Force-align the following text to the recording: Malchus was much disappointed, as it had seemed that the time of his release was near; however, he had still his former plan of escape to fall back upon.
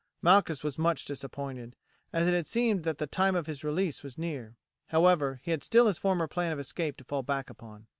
Malchus 0.23 0.63
was 0.63 0.79
much 0.79 1.05
disappointed, 1.05 1.75
as 2.11 2.25
it 2.27 2.33
had 2.33 2.47
seemed 2.47 2.83
that 2.83 2.97
the 2.97 3.05
time 3.05 3.35
of 3.35 3.45
his 3.45 3.63
release 3.63 4.01
was 4.01 4.17
near; 4.17 4.55
however, 4.87 5.39
he 5.43 5.51
had 5.51 5.61
still 5.61 5.85
his 5.85 5.99
former 5.99 6.25
plan 6.25 6.51
of 6.51 6.57
escape 6.57 6.97
to 6.97 7.03
fall 7.03 7.21
back 7.21 7.51
upon. 7.51 7.85